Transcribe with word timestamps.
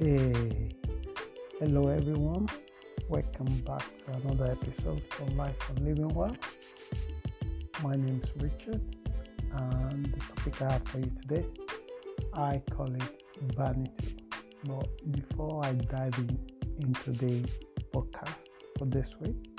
Hey, 0.00 0.68
hello 1.58 1.88
everyone. 1.88 2.46
Welcome 3.08 3.52
back 3.66 3.82
to 3.98 4.12
another 4.18 4.52
episode 4.52 5.02
from 5.10 5.36
Life 5.36 5.58
for 5.58 5.72
Living 5.80 6.06
Well. 6.14 6.36
My 7.82 7.96
name 7.96 8.22
is 8.22 8.30
Richard, 8.40 8.80
and 9.54 10.04
the 10.04 10.20
topic 10.20 10.62
I 10.62 10.72
have 10.74 10.84
for 10.86 10.98
you 10.98 11.10
today, 11.20 11.44
I 12.32 12.62
call 12.70 12.94
it 12.94 13.24
vanity. 13.56 14.18
But 14.62 14.86
before 15.10 15.64
I 15.64 15.72
dive 15.72 16.16
in 16.18 16.38
into 16.78 17.10
the 17.10 17.44
podcast 17.92 18.38
for 18.78 18.84
this 18.84 19.08
week, 19.18 19.50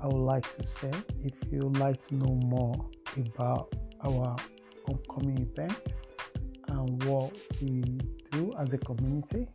I 0.00 0.06
would 0.06 0.16
like 0.16 0.46
to 0.56 0.66
say 0.66 0.92
if 1.22 1.34
you'd 1.50 1.76
like 1.76 2.06
to 2.08 2.14
know 2.14 2.40
more 2.46 2.88
about 3.18 3.74
our 4.02 4.34
upcoming 4.88 5.42
event 5.42 5.78
and 6.82 7.02
what 7.04 7.32
we 7.60 7.82
do 8.32 8.52
as 8.58 8.72
a 8.72 8.78
community, 8.78 9.46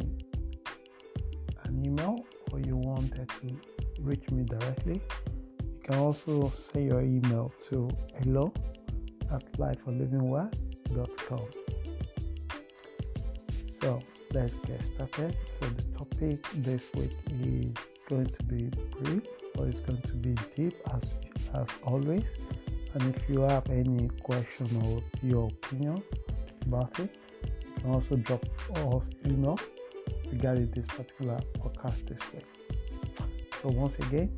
an 1.63 1.85
email 1.85 2.23
or 2.51 2.59
you 2.59 2.75
wanted 2.75 3.29
to 3.41 3.59
reach 4.01 4.29
me 4.29 4.43
directly, 4.43 5.01
you 5.63 5.79
can 5.83 5.95
also 5.95 6.51
send 6.55 6.91
your 6.91 7.01
email 7.01 7.51
to 7.69 7.89
hello 8.19 8.53
at 9.31 9.51
lifeforlivingwell.com. 9.53 11.47
So 13.81 14.01
let's 14.33 14.53
get 14.67 14.83
started. 14.83 15.35
So 15.59 15.65
the 15.67 15.83
topic 15.97 16.45
this 16.55 16.83
week 16.93 17.11
is 17.41 17.73
going 18.07 18.27
to 18.27 18.43
be 18.43 18.69
brief, 19.01 19.23
or 19.57 19.67
it's 19.67 19.79
going 19.79 20.01
to 20.01 20.13
be 20.13 20.35
deep 20.55 20.75
as 20.93 21.01
as 21.53 21.67
always. 21.83 22.25
And 22.93 23.15
if 23.15 23.29
you 23.29 23.41
have 23.41 23.69
any 23.69 24.09
question 24.23 24.67
or 24.85 25.01
your 25.21 25.47
opinion 25.47 26.03
about 26.65 26.99
it, 26.99 27.15
you 27.43 27.81
can 27.81 27.91
also 27.91 28.15
drop 28.15 28.45
off 28.77 29.03
email 29.25 29.59
regarding 30.31 30.71
this 30.71 30.87
particular 30.87 31.39
podcast 31.59 32.07
this 32.07 32.19
week. 32.33 32.45
So 33.61 33.69
once 33.69 33.95
again, 33.95 34.35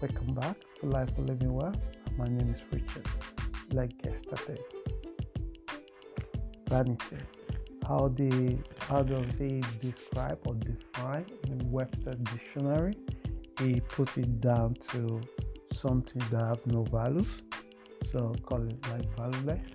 welcome 0.00 0.34
back 0.34 0.56
to 0.80 0.86
Life 0.86 1.14
for 1.14 1.22
Living 1.22 1.52
Well. 1.52 1.74
My 2.18 2.26
name 2.26 2.54
is 2.54 2.62
Richard. 2.72 3.06
Let's 3.72 3.94
get 4.02 4.16
started. 4.16 4.60
Vanity 6.68 7.16
how 7.86 8.08
the 8.08 8.58
how 8.88 9.02
does 9.02 9.26
he 9.38 9.62
describe 9.80 10.38
or 10.46 10.54
define 10.54 11.26
in 11.46 11.70
Webster 11.70 12.14
dictionary? 12.32 12.94
He 13.60 13.80
put 13.80 14.18
it 14.18 14.40
down 14.40 14.74
to 14.90 15.20
something 15.72 16.22
that 16.30 16.44
have 16.44 16.66
no 16.66 16.82
values, 16.84 17.28
so 18.10 18.34
call 18.42 18.66
it 18.66 18.76
like 18.90 19.06
valueless 19.16 19.68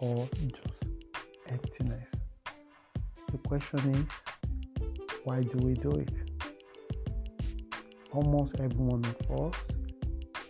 or 0.00 0.28
just 0.46 0.84
emptiness. 1.48 2.08
The 3.30 3.38
question 3.38 3.80
is, 3.94 4.06
why 5.22 5.40
do 5.40 5.58
we 5.58 5.74
do 5.74 5.90
it? 5.92 6.16
Almost 8.12 8.56
every 8.58 8.84
one 8.94 9.04
of 9.04 9.40
us 9.40 9.60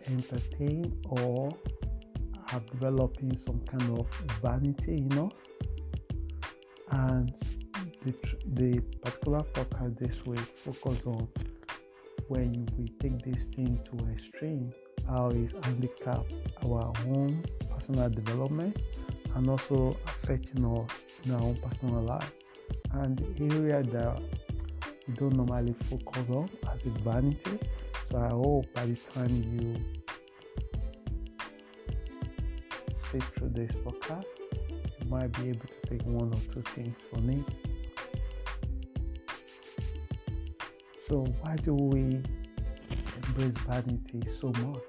entertain 0.07 1.01
or 1.09 1.55
have 2.47 2.65
developing 2.71 3.37
some 3.39 3.61
kind 3.61 3.99
of 3.99 4.07
vanity 4.43 4.97
in 4.97 5.19
us 5.19 5.33
and 6.95 7.35
the, 8.05 8.15
the 8.55 8.81
particular 9.03 9.43
podcast 9.53 9.99
this 9.99 10.25
week 10.27 10.39
focus 10.39 10.99
on 11.07 11.29
when 12.29 12.69
we 12.79 12.89
take 13.01 13.19
this 13.23 13.45
thing 13.55 13.79
to 13.85 14.07
extreme 14.13 14.73
how 15.07 15.29
it 15.29 15.53
handicap 15.65 16.25
our 16.65 16.93
own 17.07 17.45
personal 17.71 18.09
development 18.09 18.77
and 19.35 19.51
also 19.51 19.97
affecting 20.07 20.65
us 20.65 20.91
in 21.25 21.33
our 21.33 21.43
own 21.43 21.57
personal 21.57 22.03
life. 22.03 22.33
And 22.93 23.19
the 23.37 23.55
area 23.57 23.83
that 23.83 24.23
we 25.07 25.15
don't 25.15 25.37
normally 25.37 25.75
focus 25.91 26.25
on 26.31 26.49
as 26.73 26.81
a 26.87 26.91
vanity 27.01 27.59
so 28.11 28.19
i 28.19 28.29
hope 28.29 28.73
by 28.75 28.87
the 28.87 28.97
time 29.13 29.31
you 29.53 29.77
sit 33.11 33.23
through 33.35 33.51
this 33.51 33.71
podcast 33.85 34.25
you 34.25 34.34
might 35.09 35.33
be 35.33 35.51
able 35.51 35.67
to 35.67 35.89
take 35.89 36.03
one 36.03 36.33
or 36.33 36.53
two 36.53 36.63
things 36.63 36.97
from 37.11 37.31
it. 37.31 37.45
So, 41.07 41.25
why 41.41 41.57
do 41.57 41.75
we 41.75 42.23
embrace 43.17 43.59
vanity 43.67 44.23
so 44.41 44.49
much? 44.65 44.83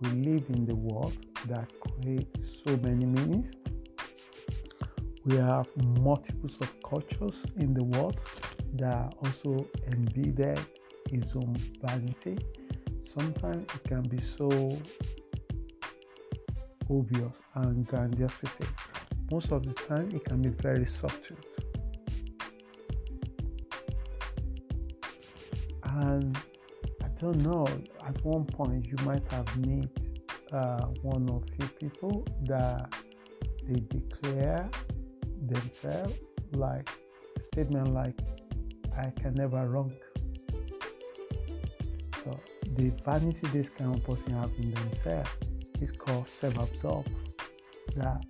We 0.00 0.10
live 0.10 0.44
in 0.48 0.66
the 0.66 0.74
world 0.74 1.16
that 1.46 1.70
creates 1.80 2.40
so 2.64 2.76
many 2.78 3.06
meanings. 3.06 3.54
We 5.24 5.36
have 5.36 5.68
multiples 6.00 6.58
of 6.60 6.72
cultures 6.82 7.44
in 7.56 7.72
the 7.72 7.84
world 7.84 8.18
that 8.74 9.14
also 9.24 9.66
embedded 9.92 10.58
its 11.12 11.36
own 11.36 11.56
vanity. 11.80 12.38
Sometimes 13.04 13.64
it 13.74 13.84
can 13.84 14.02
be 14.02 14.20
so 14.20 14.48
obvious 16.90 17.32
and 17.54 17.86
grandiosity 17.86 18.66
most 19.32 19.50
of 19.50 19.64
the 19.64 19.74
time 19.88 20.10
it 20.14 20.24
can 20.24 20.42
be 20.42 20.50
very 20.50 20.84
subtle. 20.84 21.38
And 25.84 26.36
I 27.02 27.08
don't 27.18 27.40
know, 27.48 27.66
at 28.06 28.22
one 28.24 28.44
point 28.44 28.86
you 28.86 28.96
might 29.06 29.26
have 29.32 29.48
met 29.66 29.88
uh, 30.52 30.86
one 31.14 31.24
or 31.30 31.40
few 31.54 31.68
people 31.80 32.26
that 32.44 32.92
they 33.66 33.80
declare 33.98 34.68
themselves 35.46 36.14
like 36.52 36.88
a 37.38 37.42
statement 37.42 37.94
like, 37.94 38.18
I 38.96 39.08
can 39.20 39.32
never 39.34 39.66
wrong. 39.66 39.92
So 42.22 42.38
the 42.76 42.90
vanity 43.04 43.46
this 43.52 43.70
kind 43.70 43.94
of 43.96 44.04
person 44.04 44.34
have 44.34 44.52
in 44.58 44.72
themselves 44.72 45.30
is 45.80 45.90
called 45.92 46.28
self-absorbed. 46.28 47.10
That 47.96 48.24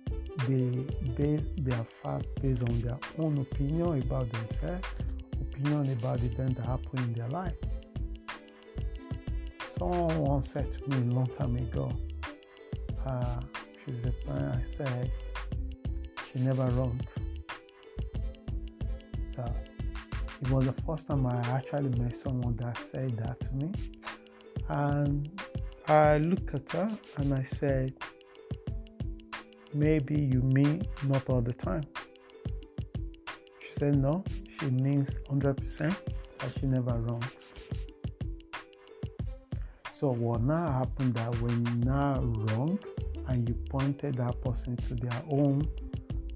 they 0.47 0.85
base 1.15 1.41
their 1.57 1.85
fact 2.01 2.27
based 2.41 2.61
on 2.63 2.81
their 2.81 2.97
own 3.19 3.37
opinion 3.37 4.01
about 4.01 4.31
themselves, 4.31 4.87
opinion 5.41 5.91
about 5.93 6.19
the 6.19 6.27
event 6.27 6.57
that 6.57 6.65
happened 6.65 6.99
in 6.99 7.13
their 7.13 7.29
life. 7.29 7.53
Someone 9.77 10.17
once 10.17 10.51
said 10.51 10.71
to 10.73 10.89
me 10.89 11.11
a 11.11 11.13
long 11.13 11.27
time 11.27 11.55
ago, 11.55 11.91
uh, 13.05 13.39
she's 13.85 14.05
a 14.05 14.11
friend, 14.23 14.61
I 14.61 14.75
said, 14.77 15.11
she 16.31 16.39
never 16.39 16.65
wrong. 16.71 16.99
So 19.35 19.53
it 20.41 20.49
was 20.49 20.65
the 20.65 20.75
first 20.85 21.07
time 21.07 21.25
I 21.25 21.39
actually 21.47 21.89
met 21.99 22.17
someone 22.17 22.55
that 22.57 22.77
said 22.77 23.17
that 23.17 23.39
to 23.39 23.53
me. 23.55 23.71
And 24.69 25.29
I 25.87 26.17
looked 26.17 26.53
at 26.53 26.69
her 26.71 26.89
and 27.17 27.33
I 27.33 27.43
said, 27.43 27.93
maybe 29.73 30.15
you 30.15 30.41
mean 30.41 30.83
not 31.03 31.29
all 31.29 31.41
the 31.41 31.53
time. 31.53 31.83
She 33.61 33.79
said 33.79 33.95
no, 33.97 34.23
she 34.59 34.67
means 34.67 35.09
100% 35.29 35.95
that 36.39 36.51
she 36.59 36.65
never 36.65 36.93
wrong. 36.99 37.23
So 39.93 40.11
what 40.11 40.41
now 40.41 40.71
happened 40.71 41.13
that 41.15 41.33
when 41.41 41.79
now 41.79 42.19
wrong 42.21 42.77
and 43.27 43.47
you 43.47 43.55
pointed 43.69 44.15
that 44.15 44.41
person 44.41 44.75
to 44.75 44.95
their 44.95 45.21
own 45.29 45.67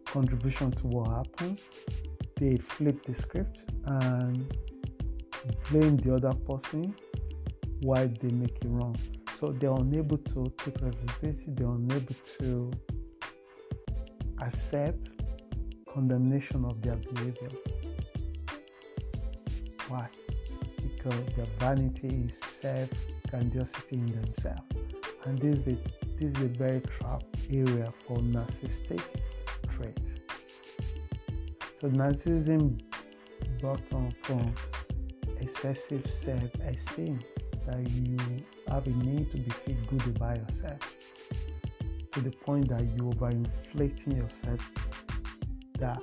contribution 0.06 0.72
to 0.72 0.88
what 0.88 1.10
happened, 1.10 1.60
they 2.36 2.57
flip 2.57 3.06
the 3.06 3.13
script 3.13 3.69
and 3.86 4.54
blame 5.69 5.98
the 5.98 6.16
other 6.16 6.34
person 6.34 6.95
why 7.81 8.07
they 8.07 8.30
make 8.30 8.57
it 8.63 8.68
wrong. 8.68 8.95
So 9.38 9.51
they're 9.51 9.72
unable 9.72 10.18
to 10.18 10.45
take 10.57 10.81
responsibility, 10.81 11.45
they're 11.50 11.68
unable 11.68 12.16
to 12.39 12.72
accept 14.48 15.10
condemnation 15.94 16.64
of 16.66 16.82
their 16.82 16.96
behavior. 16.96 17.50
Why? 19.88 20.08
Because 20.82 21.26
their 21.36 21.46
vanity 21.60 22.28
is 22.28 22.40
self 22.62 22.90
grandiosity 23.30 23.98
in 23.98 24.08
themselves. 24.08 24.62
And 25.26 25.38
this 25.40 25.68
is, 25.68 25.68
a, 25.68 25.78
this 26.20 26.38
is 26.38 26.44
a 26.44 26.48
very 26.48 26.82
trap 26.82 27.24
area 27.52 27.92
for 28.06 28.18
narcissistic 28.18 29.02
traits. 29.70 30.12
So 31.82 31.90
narcissism 31.90 32.80
on 33.64 34.14
from 34.22 34.54
excessive 35.40 36.06
self-esteem 36.10 37.20
that 37.66 37.90
you 37.92 38.18
have 38.68 38.86
a 38.88 38.90
need 38.90 39.32
to 39.32 39.38
be 39.38 39.50
feel 39.50 39.78
good 39.88 40.16
about 40.16 40.38
yourself 40.38 40.98
to 42.18 42.24
the 42.24 42.31
point 42.38 42.68
that 42.68 42.81
you 42.81 43.12
overinflating 43.12 44.18
yourself 44.18 44.60
that 45.78 46.02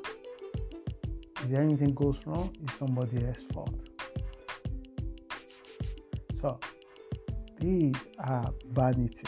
if 1.42 1.52
anything 1.52 1.92
goes 1.92 2.18
wrong, 2.24 2.54
it's 2.62 2.78
somebody 2.78 3.26
else's 3.26 3.42
fault. 3.52 3.74
So 6.40 6.60
these 7.58 7.96
are 8.20 8.48
vanity 8.70 9.26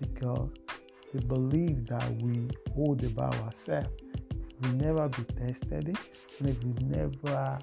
because 0.00 0.50
they 1.14 1.20
believe 1.20 1.86
that 1.86 2.20
we 2.20 2.48
hold 2.74 3.04
about 3.04 3.36
ourselves. 3.42 3.88
We 4.62 4.70
never 4.72 5.08
be 5.08 5.22
tested 5.22 5.90
it, 5.90 5.98
and 6.40 6.48
if 6.48 6.64
we 6.64 6.72
never 6.86 7.58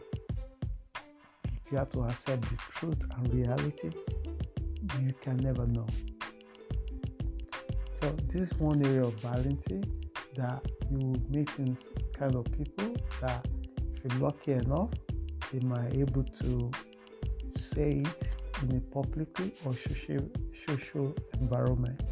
you 1.69 1.77
have 1.77 1.89
to 1.89 2.03
accept 2.03 2.43
the 2.43 2.57
truth 2.71 3.03
and 3.17 3.33
reality, 3.33 3.89
you 5.01 5.13
can 5.21 5.37
never 5.37 5.67
know. 5.67 5.87
So 8.03 8.13
this 8.27 8.51
is 8.51 8.59
one 8.59 8.85
area 8.85 9.03
of 9.03 9.13
vanity 9.21 9.81
that 10.35 10.67
you 10.91 10.97
will 10.97 11.21
meet 11.29 11.49
in 11.57 11.77
kind 12.13 12.35
of 12.35 12.43
people 12.51 12.97
that 13.21 13.47
if 13.95 14.11
you're 14.11 14.19
lucky 14.19 14.51
enough, 14.51 14.89
they 15.53 15.59
might 15.61 15.93
able 15.93 16.25
to 16.25 16.69
say 17.57 18.03
it 18.03 18.27
in 18.61 18.75
a 18.75 18.81
publicly 18.93 19.53
or 19.63 19.73
social 19.73 20.29
social 20.67 21.15
environment. 21.39 22.03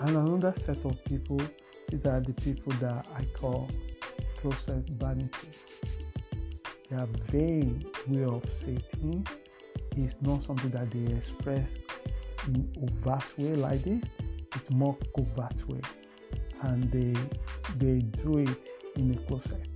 And 0.00 0.10
another 0.10 0.52
set 0.60 0.84
of 0.84 1.02
people 1.06 1.40
these 1.88 2.04
are 2.04 2.20
the 2.20 2.34
people 2.34 2.74
that 2.82 3.06
I 3.16 3.24
call 3.34 3.70
closet 4.42 4.86
vanity. 4.90 5.48
Their 6.90 7.06
vain 7.30 7.82
way 8.08 8.24
of 8.24 8.44
saying 8.52 9.26
is 9.96 10.16
not 10.20 10.42
something 10.42 10.70
that 10.72 10.90
they 10.90 11.14
express 11.14 11.66
in 12.48 12.70
overt 12.82 13.38
way 13.38 13.54
like 13.54 13.82
this. 13.84 14.02
It's 14.54 14.70
more 14.70 14.96
covert 15.14 15.68
way, 15.68 15.80
and 16.62 16.90
they 16.90 17.14
they 17.76 17.98
do 18.22 18.38
it 18.38 18.68
in 18.96 19.10
a 19.12 19.18
closet. 19.26 19.66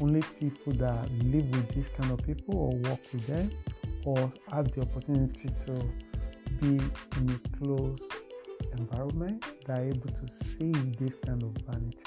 Only 0.00 0.22
people 0.40 0.72
that 0.74 1.10
live 1.24 1.48
with 1.50 1.68
this 1.74 1.88
kind 1.88 2.10
of 2.10 2.24
people 2.26 2.56
or 2.56 2.70
work 2.90 3.00
with 3.12 3.26
them 3.26 3.50
or 4.04 4.32
have 4.50 4.72
the 4.72 4.80
opportunity 4.80 5.50
to 5.66 5.74
be 6.60 6.80
in 7.18 7.30
a 7.30 7.58
close 7.58 7.98
environment 8.78 9.44
that 9.66 9.78
are 9.78 9.84
able 9.84 10.08
to 10.08 10.32
see 10.32 10.72
this 10.98 11.14
kind 11.26 11.42
of 11.42 11.50
vanity. 11.66 12.04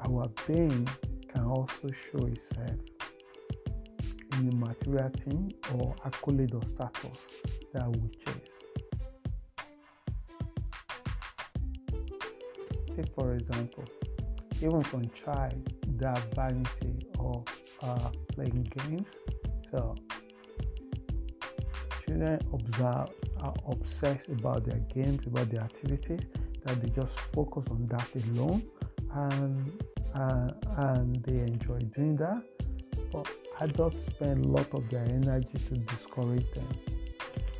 Our 0.00 0.28
being 0.46 0.88
can 1.28 1.44
also 1.44 1.90
show 1.90 2.26
itself 2.26 2.95
in 4.38 4.48
a 4.48 4.56
material 4.56 5.10
thing 5.18 5.52
or 5.74 5.94
accolade 6.04 6.54
or 6.54 6.64
status 6.66 7.18
that 7.72 7.88
we 7.88 8.08
chase. 8.24 8.56
Take 12.94 13.14
for 13.14 13.34
example, 13.34 13.84
even 14.62 14.82
from 14.82 15.08
child, 15.10 15.74
that 15.98 16.18
vanity 16.34 17.06
of 17.18 17.44
uh, 17.82 18.10
playing 18.32 18.66
games. 18.78 19.06
So 19.70 19.94
children 22.04 22.40
observe 22.52 23.10
are 23.40 23.54
obsessed 23.68 24.28
about 24.28 24.64
their 24.64 24.78
games, 24.94 25.26
about 25.26 25.50
their 25.50 25.60
activities, 25.62 26.20
that 26.64 26.80
they 26.80 26.88
just 26.88 27.18
focus 27.18 27.66
on 27.70 27.86
that 27.88 28.08
alone 28.26 28.62
and 29.12 29.82
uh, 30.14 30.50
and 30.78 31.16
they 31.24 31.40
enjoy 31.40 31.78
doing 31.94 32.16
that. 32.16 32.42
But 33.12 33.28
adults 33.60 34.04
spend 34.06 34.44
a 34.44 34.48
lot 34.48 34.72
of 34.72 34.88
their 34.90 35.04
energy 35.04 35.58
to 35.68 35.76
discourage 35.76 36.50
them. 36.52 36.68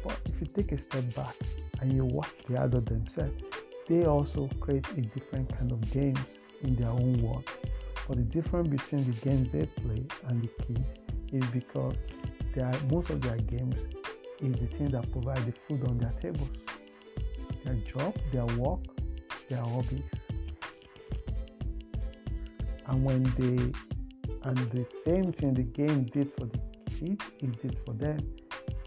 But 0.04 0.18
if 0.26 0.40
you 0.40 0.46
take 0.46 0.72
a 0.72 0.78
step 0.78 1.04
back 1.14 1.34
and 1.80 1.92
you 1.92 2.04
watch 2.04 2.30
the 2.48 2.62
adult 2.62 2.86
themselves, 2.86 3.42
they 3.88 4.04
also 4.04 4.48
create 4.60 4.86
a 4.96 5.00
different 5.00 5.56
kind 5.56 5.72
of 5.72 5.80
games 5.92 6.18
in 6.62 6.76
their 6.76 6.90
own 6.90 7.22
world. 7.22 7.48
But 8.08 8.18
the 8.18 8.24
difference 8.24 8.68
between 8.68 9.04
the 9.04 9.18
games 9.20 9.50
they 9.52 9.66
play 9.66 10.06
and 10.28 10.42
the 10.42 10.48
kids 10.64 10.84
is 11.32 11.44
because 11.50 11.94
they 12.54 12.62
are, 12.62 12.74
most 12.90 13.10
of 13.10 13.20
their 13.20 13.36
games 13.36 13.76
is 14.40 14.54
the 14.54 14.66
thing 14.66 14.88
that 14.90 15.10
provide 15.10 15.44
the 15.46 15.52
food 15.66 15.88
on 15.88 15.98
their 15.98 16.14
tables. 16.20 16.50
Their 17.64 17.74
job, 17.74 18.16
their 18.32 18.46
work, 18.58 18.80
their 19.48 19.60
hobbies. 19.60 20.02
And 22.86 23.04
when 23.04 23.24
they 23.38 23.72
and 24.46 24.56
the 24.70 24.86
same 24.88 25.32
thing 25.32 25.54
the 25.54 25.64
game 25.64 26.04
did 26.04 26.32
for 26.38 26.46
the 26.46 26.60
kids, 26.88 27.24
it 27.40 27.60
did 27.60 27.76
for 27.84 27.94
them. 27.94 28.18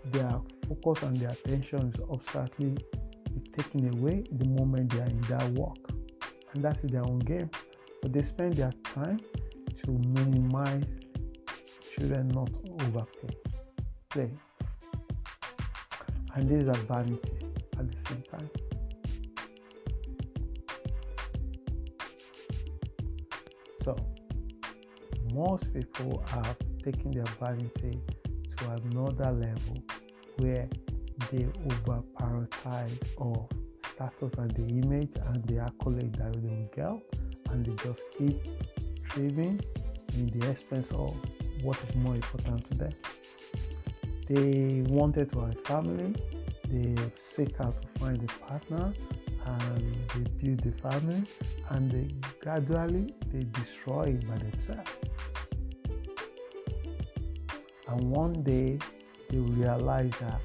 Their 0.05 0.39
focus 0.69 1.03
and 1.03 1.17
their 1.17 1.31
attention 1.31 1.91
is 1.93 1.99
obviously 2.09 2.77
taken 3.57 3.93
away 3.93 4.23
the 4.31 4.47
moment 4.47 4.93
they 4.93 5.01
are 5.01 5.05
in 5.07 5.19
their 5.21 5.45
work. 5.61 5.75
And 6.53 6.63
that's 6.63 6.81
their 6.83 7.03
own 7.03 7.19
game. 7.19 7.49
But 8.01 8.13
they 8.13 8.23
spend 8.23 8.53
their 8.53 8.71
time 8.95 9.19
to 9.83 9.91
minimize 9.91 10.85
children 11.91 12.29
not 12.29 12.49
overplay. 12.81 13.35
Play. 14.09 14.31
And 16.35 16.47
these 16.47 16.69
are 16.69 16.81
vanity 16.87 17.37
at 17.77 17.91
the 17.91 17.97
same 18.07 18.23
time. 18.31 18.49
So 23.83 23.97
most 25.33 25.73
people 25.73 26.23
have 26.27 26.55
taken 26.83 27.11
their 27.11 27.25
vanity 27.39 27.99
to 28.57 28.69
another 28.71 29.31
level 29.31 29.83
where 30.37 30.67
they 31.31 31.45
over 31.65 32.01
prioritize 32.17 32.97
of 33.17 33.47
status 33.93 34.33
and 34.37 34.51
the 34.51 34.67
image 34.67 35.11
and 35.27 35.43
the 35.45 35.59
accolade 35.59 36.13
that 36.13 36.33
they 36.33 36.39
will 36.39 36.69
get 36.75 37.51
and 37.51 37.65
they 37.65 37.83
just 37.83 38.01
keep 38.17 38.41
thriving 39.09 39.59
in 40.15 40.27
the 40.39 40.49
expense 40.49 40.89
of 40.91 41.15
what 41.63 41.77
is 41.87 41.95
more 41.95 42.15
important 42.15 42.69
to 42.71 42.77
them. 42.77 42.91
They 44.27 44.83
wanted 44.91 45.31
to 45.33 45.39
have 45.41 45.57
a 45.57 45.61
family, 45.63 46.15
they 46.69 46.95
seek 47.15 47.59
out 47.61 47.81
to 47.81 47.99
find 47.99 48.21
a 48.21 48.45
partner 48.45 48.93
and 49.45 49.95
they 50.13 50.29
build 50.41 50.59
the 50.61 50.71
family 50.81 51.23
and 51.69 51.91
they 51.91 52.07
gradually 52.39 53.13
they 53.31 53.43
destroy 53.53 54.03
it 54.03 54.27
by 54.27 54.37
themselves. 54.37 54.91
And 57.87 58.03
one 58.11 58.43
day 58.43 58.79
they 59.29 59.37
realize 59.37 60.11
that 60.19 60.41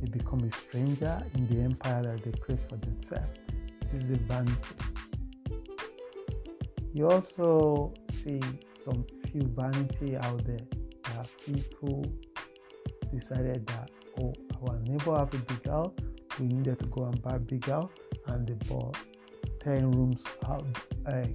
they 0.00 0.10
become 0.10 0.40
a 0.40 0.52
stranger 0.52 1.22
in 1.34 1.48
the 1.48 1.62
empire 1.62 2.02
that 2.02 2.22
they 2.22 2.32
create 2.38 2.60
for 2.68 2.76
themselves. 2.76 3.38
This 3.92 4.02
is 4.02 4.10
a 4.10 4.16
vanity. 4.16 4.74
You 6.92 7.08
also 7.10 7.94
see 8.10 8.40
some 8.84 9.04
few 9.30 9.42
vanity 9.54 10.16
out 10.16 10.44
there. 10.44 10.66
Are 11.16 11.24
people 11.44 12.04
decided 13.14 13.66
that 13.66 13.90
oh 14.20 14.32
our 14.66 14.78
neighbor 14.80 15.16
have 15.16 15.32
a 15.34 15.38
big 15.38 15.66
house, 15.66 15.92
we 16.38 16.46
needed 16.46 16.78
to 16.78 16.86
go 16.86 17.04
and 17.04 17.22
buy 17.22 17.38
big 17.38 17.64
house, 17.66 17.90
and 18.28 18.46
they 18.46 18.54
bought 18.68 18.96
ten 19.60 19.90
rooms 19.90 20.22
out 20.46 20.64
a 21.06 21.28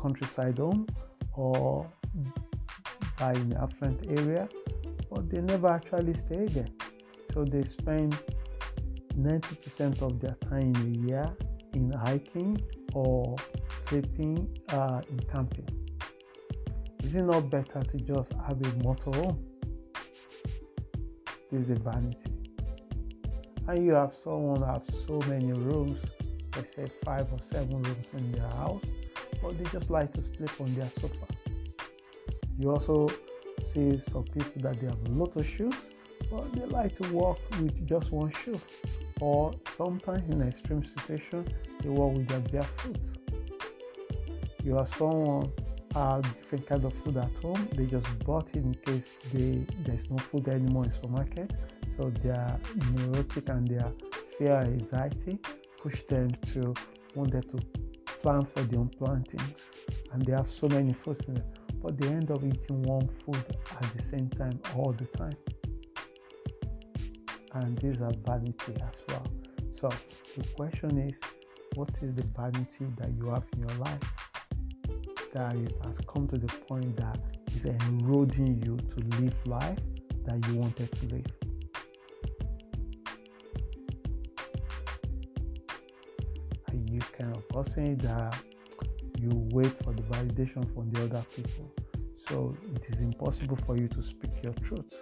countryside 0.00 0.58
home 0.58 0.86
or 1.34 1.90
buy 3.18 3.32
in 3.32 3.52
affluent 3.54 4.04
area, 4.18 4.48
but 5.10 5.28
they 5.30 5.40
never 5.40 5.68
actually 5.68 6.14
stay 6.14 6.46
there. 6.46 6.68
So 7.32 7.44
they 7.44 7.64
spend 7.64 8.16
90% 9.16 10.02
of 10.02 10.20
their 10.20 10.36
time 10.50 10.74
in 10.76 11.04
a 11.04 11.08
year 11.08 11.36
in 11.74 11.90
hiking 11.92 12.60
or 12.94 13.36
sleeping 13.88 14.58
uh, 14.70 15.00
in 15.08 15.18
camping. 15.20 15.68
Is 17.02 17.14
it 17.16 17.22
not 17.22 17.50
better 17.50 17.82
to 17.82 17.96
just 17.98 18.32
have 18.46 18.60
a 18.60 18.70
motorhome? 18.84 19.38
This 21.50 21.64
is 21.64 21.70
a 21.70 21.74
vanity. 21.74 22.41
And 23.68 23.86
you 23.86 23.92
have 23.92 24.12
someone 24.22 24.62
have 24.62 24.82
so 25.06 25.20
many 25.28 25.52
rooms, 25.52 25.98
let's 26.56 26.74
say 26.74 26.86
five 27.04 27.32
or 27.32 27.38
seven 27.38 27.82
rooms 27.82 28.06
in 28.18 28.32
their 28.32 28.48
house, 28.48 28.82
but 29.40 29.56
they 29.56 29.64
just 29.70 29.90
like 29.90 30.12
to 30.14 30.22
sleep 30.22 30.50
on 30.60 30.74
their 30.74 30.90
sofa. 31.00 31.26
You 32.58 32.70
also 32.70 33.08
see 33.58 33.98
some 34.00 34.24
people 34.24 34.62
that 34.62 34.80
they 34.80 34.86
have 34.86 35.06
a 35.06 35.10
lot 35.10 35.36
of 35.36 35.46
shoes, 35.46 35.74
but 36.30 36.52
they 36.52 36.66
like 36.66 36.96
to 37.00 37.12
walk 37.12 37.38
with 37.60 37.86
just 37.86 38.10
one 38.10 38.32
shoe. 38.32 38.60
Or 39.20 39.52
sometimes 39.76 40.28
in 40.34 40.42
extreme 40.42 40.84
situation, 40.84 41.46
they 41.80 41.88
walk 41.88 42.16
with 42.16 42.28
their 42.28 42.40
barefoot. 42.40 42.98
You 44.64 44.78
are 44.78 44.86
someone 44.86 45.52
have 45.94 46.22
different 46.22 46.66
kind 46.66 46.84
of 46.84 46.92
food 47.04 47.16
at 47.16 47.36
home. 47.38 47.68
They 47.74 47.86
just 47.86 48.06
bought 48.20 48.48
it 48.50 48.56
in 48.56 48.74
case 48.74 49.12
they 49.32 49.64
there's 49.84 50.08
no 50.10 50.16
food 50.18 50.48
anymore 50.48 50.84
in 50.84 50.90
the 50.90 50.96
supermarket. 50.96 51.52
So 52.02 52.10
their 52.10 52.58
neurotic 52.90 53.48
and 53.48 53.68
their 53.68 53.92
fear 54.36 54.56
anxiety 54.56 55.38
push 55.80 56.02
them 56.02 56.32
to 56.52 56.74
want 57.14 57.30
them 57.30 57.42
to 57.42 57.58
plan 58.20 58.44
for 58.44 58.64
the 58.64 58.80
unplantings. 58.80 59.54
And 60.12 60.26
they 60.26 60.32
have 60.32 60.50
so 60.50 60.66
many 60.66 60.94
foods 60.94 61.24
in 61.28 61.34
them, 61.34 61.44
but 61.80 61.96
they 61.96 62.08
end 62.08 62.32
up 62.32 62.42
eating 62.42 62.82
one 62.82 63.06
food 63.06 63.44
at 63.70 63.96
the 63.96 64.02
same 64.02 64.28
time 64.30 64.58
all 64.74 64.92
the 64.92 65.04
time 65.16 65.36
and 67.54 67.78
these 67.78 68.00
are 68.00 68.12
vanity 68.26 68.74
as 68.80 68.98
well. 69.08 69.26
So 69.70 69.88
the 70.36 70.44
question 70.56 70.98
is, 70.98 71.20
what 71.76 71.90
is 72.02 72.14
the 72.16 72.24
vanity 72.36 72.86
that 72.96 73.12
you 73.16 73.28
have 73.28 73.44
in 73.52 73.68
your 73.68 73.78
life? 73.78 74.02
that 75.34 75.56
it 75.56 75.72
has 75.82 75.98
come 76.06 76.28
to 76.28 76.36
the 76.36 76.46
point 76.46 76.94
that 76.96 77.18
it's 77.46 77.64
eroding 77.64 78.62
you 78.66 78.76
to 78.76 79.18
live 79.18 79.34
life 79.46 79.78
that 80.26 80.46
you 80.46 80.56
wanted 80.56 80.92
to 80.92 81.06
live. 81.06 81.41
Kind 87.18 87.36
of 87.36 87.48
person 87.48 87.98
that 87.98 88.34
you 89.18 89.30
wait 89.52 89.72
for 89.84 89.92
the 89.92 90.02
validation 90.02 90.72
from 90.74 90.90
the 90.90 91.04
other 91.04 91.24
people? 91.34 91.70
So 92.16 92.56
it 92.74 92.84
is 92.88 93.00
impossible 93.00 93.58
for 93.66 93.76
you 93.76 93.88
to 93.88 94.02
speak 94.02 94.30
your 94.42 94.54
truth. 94.54 94.92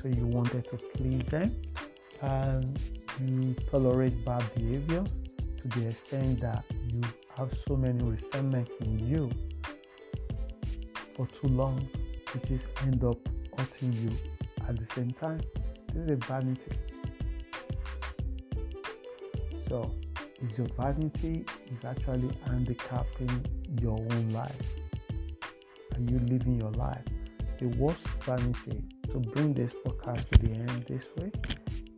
So 0.00 0.08
you 0.08 0.26
wanted 0.26 0.64
to 0.70 0.76
please 0.94 1.24
them 1.26 1.60
and 2.22 2.78
you 3.20 3.54
tolerate 3.70 4.24
bad 4.24 4.44
behavior 4.54 5.04
to 5.58 5.68
the 5.78 5.88
extent 5.88 6.40
that 6.40 6.64
you 6.92 7.02
have 7.36 7.52
so 7.66 7.76
many 7.76 8.02
resentment 8.02 8.68
in 8.80 8.98
you 9.06 9.30
for 11.14 11.26
too 11.26 11.48
long, 11.48 11.88
which 12.32 12.50
is 12.50 12.62
end 12.82 13.02
up 13.04 13.18
hurting 13.56 13.92
you 13.92 14.10
at 14.68 14.76
the 14.76 14.84
same 14.84 15.10
time. 15.12 15.40
This 15.92 16.04
is 16.04 16.10
a 16.10 16.16
vanity. 16.16 16.72
So, 19.68 19.94
is 20.42 20.58
your 20.58 20.66
vanity 20.78 21.44
is 21.72 21.84
actually 21.84 22.30
handicapping 22.46 23.46
your 23.80 23.98
own 23.98 24.30
life? 24.30 24.70
Are 25.94 26.00
you 26.00 26.18
living 26.20 26.60
your 26.60 26.72
life? 26.72 27.04
The 27.58 27.68
worst 27.78 28.06
vanity 28.20 28.84
to 29.10 29.18
bring 29.18 29.54
this 29.54 29.72
podcast 29.84 30.28
to 30.30 30.38
the 30.46 30.52
end 30.52 30.84
this 30.86 31.04
way. 31.16 31.32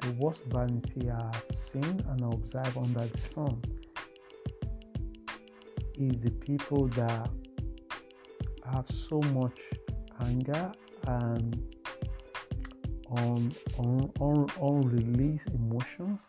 The 0.00 0.12
worst 0.12 0.44
vanity 0.44 1.10
I 1.10 1.22
have 1.34 1.44
seen 1.54 2.04
and 2.08 2.32
observed 2.32 2.76
under 2.76 3.00
the 3.00 3.18
sun 3.18 3.60
is 5.96 6.20
the 6.20 6.30
people 6.30 6.86
that 6.88 7.28
have 8.72 8.86
so 8.88 9.20
much 9.32 9.58
anger 10.24 10.70
and 11.08 11.74
on, 13.10 13.52
on, 13.78 14.12
on 14.20 14.46
unreleased 14.60 15.48
emotions 15.48 16.20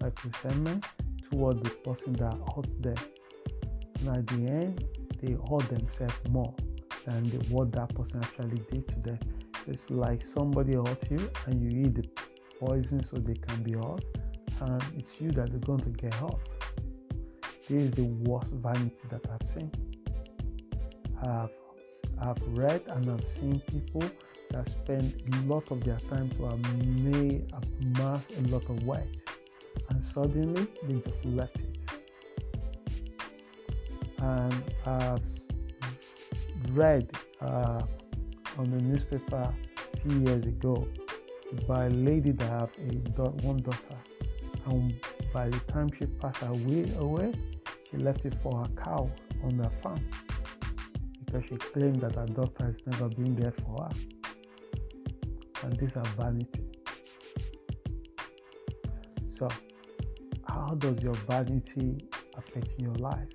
like 0.00 0.24
resentment 0.24 0.84
toward 1.30 1.62
the 1.62 1.70
person 1.70 2.12
that 2.14 2.34
hurts 2.54 2.76
them. 2.80 2.96
And 4.00 4.16
at 4.16 4.26
the 4.26 4.52
end, 4.52 4.84
they 5.22 5.32
hurt 5.32 5.68
themselves 5.68 6.14
more 6.28 6.54
than 7.04 7.24
the, 7.30 7.38
what 7.50 7.72
that 7.72 7.94
person 7.94 8.22
actually 8.22 8.62
did 8.70 8.88
to 8.88 9.00
them. 9.00 9.18
It's 9.66 9.90
like 9.90 10.24
somebody 10.24 10.74
hurt 10.74 11.10
you 11.10 11.30
and 11.46 11.60
you 11.62 11.86
eat 11.86 11.94
the 11.94 12.08
poison 12.58 13.04
so 13.04 13.16
they 13.16 13.34
can 13.34 13.62
be 13.62 13.72
hurt, 13.72 14.04
and 14.62 14.82
it's 14.96 15.20
you 15.20 15.30
that 15.32 15.54
are 15.54 15.58
going 15.58 15.80
to 15.80 15.90
get 15.90 16.14
hurt. 16.14 16.34
This 17.68 17.84
is 17.84 17.90
the 17.92 18.04
worst 18.04 18.52
vanity 18.54 18.96
that 19.10 19.24
I've 19.30 19.48
seen. 19.48 19.70
I've, 21.22 21.50
I've 22.20 22.42
read 22.48 22.80
and 22.88 23.10
I've 23.10 23.28
seen 23.38 23.60
people 23.60 24.02
that 24.50 24.68
spend 24.68 25.22
a 25.32 25.36
lot 25.46 25.70
of 25.70 25.84
their 25.84 25.98
time 25.98 26.28
to 26.30 26.46
amass 26.46 28.22
a 28.38 28.40
lot 28.48 28.68
of 28.68 28.84
wealth 28.84 29.06
and 29.88 30.04
suddenly 30.04 30.66
they 30.86 30.94
just 31.00 31.24
left 31.24 31.56
it. 31.56 31.78
And 34.18 34.62
I've 34.86 35.22
read 36.72 37.10
uh, 37.40 37.82
on 38.58 38.70
the 38.70 38.82
newspaper 38.82 39.52
a 39.94 39.96
few 40.00 40.20
years 40.20 40.44
ago 40.46 40.86
by 41.66 41.86
a 41.86 41.90
lady 41.90 42.32
that 42.32 42.48
have 42.48 42.70
a 42.78 43.30
one 43.46 43.58
daughter 43.58 43.96
and 44.66 44.94
by 45.32 45.48
the 45.48 45.58
time 45.60 45.88
she 45.98 46.06
passed 46.06 46.42
away, 46.42 46.92
away 46.98 47.32
she 47.90 47.96
left 47.96 48.24
it 48.24 48.34
for 48.42 48.58
her 48.58 48.68
cow 48.82 49.10
on 49.42 49.56
the 49.56 49.70
farm 49.82 50.04
because 51.24 51.48
she 51.48 51.56
claimed 51.56 52.00
that 52.00 52.14
her 52.16 52.26
daughter 52.26 52.64
has 52.64 52.76
never 52.86 53.08
been 53.08 53.34
there 53.36 53.52
for 53.52 53.84
her. 53.84 53.90
And 55.62 55.78
these 55.78 55.96
are 55.96 56.04
vanity. 56.18 56.64
So, 59.40 59.48
how 60.46 60.74
does 60.74 61.02
your 61.02 61.14
vanity 61.14 61.96
affect 62.36 62.78
your 62.78 62.92
life? 62.96 63.26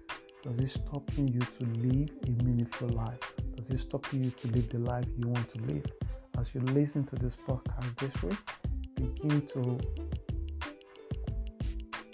Does 0.43 0.59
it 0.59 0.67
stopping 0.67 1.29
you 1.29 1.39
to 1.39 1.65
live 1.79 2.12
a 2.27 2.43
meaningful 2.43 2.89
life? 2.89 3.33
Does 3.55 3.71
it 3.71 3.79
stopping 3.79 4.25
you 4.25 4.29
to 4.29 4.47
live 4.50 4.69
the 4.69 4.77
life 4.77 5.07
you 5.17 5.27
want 5.29 5.50
to 5.55 5.62
live? 5.63 5.83
As 6.39 6.53
you 6.53 6.62
listen 6.62 7.05
to 7.05 7.15
this 7.15 7.35
podcast 7.35 7.97
this 7.97 8.21
week, 8.21 8.38
begin 8.93 9.47
to 9.47 9.79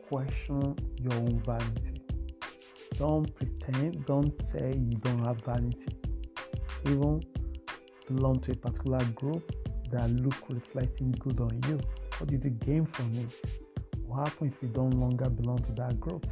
question 0.07 0.74
your 1.01 1.13
own 1.15 1.43
vanity. 1.45 2.01
Don't 2.98 3.36
pretend, 3.36 4.05
don't 4.05 4.41
say 4.45 4.69
you 4.69 4.95
don't 5.00 5.25
have 5.25 5.43
vanity. 5.43 6.00
Even 6.86 7.21
belong 8.07 8.39
to 8.39 8.53
a 8.53 8.55
particular 8.55 9.03
group 9.15 9.51
that 9.91 10.10
look 10.12 10.48
reflecting 10.48 11.12
good 11.19 11.41
on 11.41 11.60
you. 11.67 11.77
What 12.19 12.29
did 12.29 12.45
you 12.45 12.51
gain 12.51 12.86
from 12.86 13.13
it? 13.15 13.61
What 14.12 14.27
happens 14.27 14.53
if 14.53 14.62
you 14.62 14.68
don't 14.68 15.00
longer 15.00 15.30
belong 15.30 15.60
to 15.60 15.72
that 15.72 15.98
group? 15.98 16.27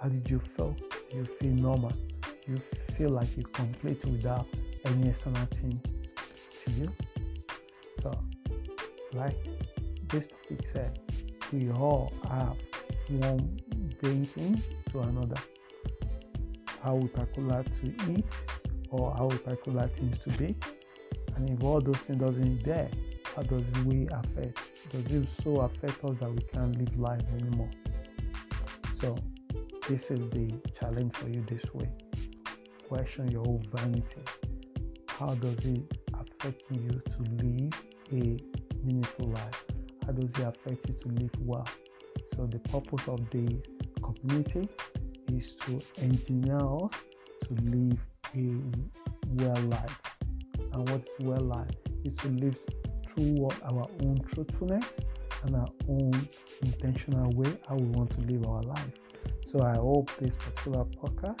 How 0.00 0.08
did 0.08 0.28
you 0.28 0.40
feel? 0.40 0.74
You 1.14 1.24
feel 1.24 1.52
normal? 1.52 1.92
You 2.44 2.60
feel 2.96 3.10
like 3.10 3.36
you 3.36 3.44
complete 3.44 4.04
without 4.04 4.48
any 4.84 5.10
external 5.10 5.46
thing 5.46 5.80
to 6.64 6.70
you? 6.72 6.92
So, 8.02 8.10
like 9.12 9.36
this 10.08 10.26
topic 10.26 10.66
said, 10.66 10.98
we 11.52 11.70
all 11.70 12.12
have 12.28 12.56
one 13.10 13.60
thing 14.00 14.60
to 14.90 15.00
another 15.02 15.40
how 16.82 16.96
we 16.96 17.06
particular 17.06 17.62
to 17.62 18.10
eat 18.10 18.26
or 18.90 19.14
how 19.16 19.26
we 19.26 19.38
particular 19.38 19.86
things 19.86 20.18
to 20.18 20.30
be. 20.30 20.56
And 21.36 21.48
if 21.48 21.62
all 21.62 21.80
those 21.80 21.98
things 21.98 22.18
doesn't 22.18 22.64
there, 22.64 22.90
how 23.34 23.42
does 23.42 23.64
we 23.84 24.06
affect? 24.08 24.58
Does 24.90 25.06
it 25.06 25.28
so 25.42 25.60
affect 25.60 26.04
us 26.04 26.16
that 26.20 26.30
we 26.30 26.42
can't 26.52 26.76
live 26.78 26.98
life 26.98 27.22
anymore? 27.38 27.70
So 29.00 29.16
this 29.88 30.10
is 30.10 30.20
the 30.30 30.52
challenge 30.78 31.14
for 31.16 31.28
you 31.28 31.44
this 31.48 31.64
way. 31.72 31.90
Question 32.88 33.30
your 33.30 33.46
own 33.48 33.64
vanity. 33.72 34.22
How 35.08 35.34
does 35.34 35.64
it 35.64 35.98
affect 36.12 36.62
you 36.70 36.88
to 36.90 37.22
live 37.42 37.72
a 38.12 38.38
meaningful 38.84 39.28
life? 39.28 39.64
How 40.04 40.12
does 40.12 40.30
it 40.30 40.46
affect 40.46 40.88
you 40.88 40.94
to 41.00 41.08
live 41.08 41.30
well? 41.40 41.68
So 42.36 42.46
the 42.46 42.58
purpose 42.58 43.08
of 43.08 43.28
the 43.30 43.62
community 44.02 44.68
is 45.32 45.54
to 45.54 45.80
engineer 46.02 46.58
us 46.58 46.92
to 47.44 47.54
live 47.64 47.98
a 48.36 49.42
well 49.42 49.62
life. 49.64 50.00
And 50.72 50.88
what 50.90 51.00
is 51.00 51.26
well 51.26 51.40
life? 51.40 51.70
Is 52.04 52.14
to 52.16 52.28
live 52.28 52.58
through 53.14 53.48
our 53.64 53.86
own 54.02 54.18
truthfulness 54.32 54.84
and 55.44 55.56
our 55.56 55.68
own 55.88 56.28
intentional 56.62 57.30
way 57.32 57.58
how 57.68 57.76
we 57.76 57.86
want 57.86 58.10
to 58.10 58.20
live 58.20 58.46
our 58.46 58.62
life. 58.62 58.92
So 59.46 59.62
I 59.62 59.76
hope 59.76 60.10
this 60.18 60.36
particular 60.36 60.84
podcast 60.84 61.40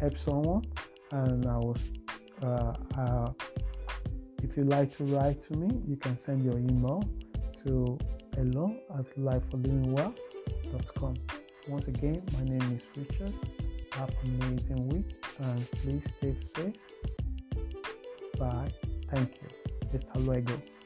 helps 0.00 0.22
someone. 0.22 0.64
And 1.10 1.46
I 1.46 1.56
was, 1.56 1.80
uh, 2.42 2.74
uh, 2.96 3.32
if 4.42 4.56
you 4.56 4.64
like 4.64 4.94
to 4.98 5.04
write 5.04 5.42
to 5.48 5.56
me, 5.56 5.80
you 5.86 5.96
can 5.96 6.18
send 6.18 6.44
your 6.44 6.58
email 6.58 7.02
to 7.64 7.98
hello 8.36 8.76
at 8.98 9.16
lifeforlivingwell.com. 9.18 11.14
Once 11.68 11.88
again, 11.88 12.22
my 12.34 12.44
name 12.44 12.72
is 12.76 12.82
Richard. 12.96 13.34
Have 13.92 14.10
an 14.22 14.42
amazing 14.42 14.88
week 14.88 15.16
and 15.40 15.70
please 15.82 16.02
stay 16.18 16.36
safe. 16.54 16.74
Bye. 18.38 18.70
Thank 19.10 19.40
you. 19.42 19.48
Hasta 19.92 20.18
luego. 20.20 20.77